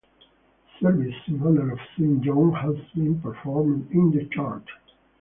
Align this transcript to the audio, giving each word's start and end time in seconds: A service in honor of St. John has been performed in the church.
A 0.03 0.83
service 0.83 1.13
in 1.27 1.43
honor 1.43 1.73
of 1.73 1.79
St. 1.95 2.21
John 2.23 2.53
has 2.53 2.75
been 2.95 3.21
performed 3.21 3.87
in 3.91 4.09
the 4.09 4.25
church. 4.35 4.67